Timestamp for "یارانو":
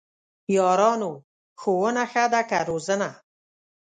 0.57-1.11